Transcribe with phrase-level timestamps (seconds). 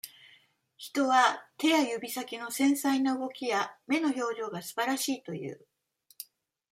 [0.77, 5.67] 人は、手や指先の繊細な動きや、目の表情がすばらしいという。